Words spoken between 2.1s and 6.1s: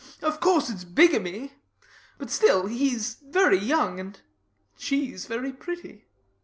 but still he's very young; and she's very pretty.